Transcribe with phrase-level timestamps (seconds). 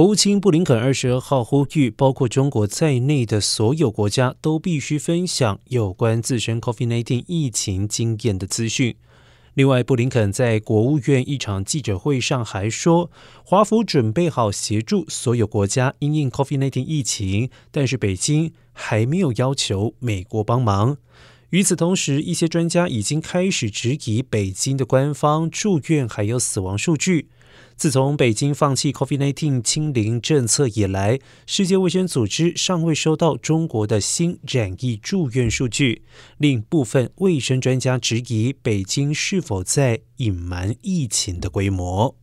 [0.00, 8.96] 国务卿布林肯二十二号呼吁，包括中国在内的所有国家都必须分享有关自身 COVID-19 疫情经验的资讯。
[9.52, 13.10] 另外，布林肯在国务院一场记者会上还说，
[13.44, 20.96] 华府准备好协助所有国家因应 COVID-19 疫情，但是北京还没有要求美国帮忙。
[21.50, 27.28] 与此同时，一些专家已经开始质疑北京的官方住院还有死亡数据。
[27.80, 36.02] 自从北京放弃 COVID-19 清零政策以来，世界卫生组织尚未收到中国的新染疫住院数据，
[36.36, 42.19] 令部分卫生专家质疑北京是否在隐瞒疫情的规模。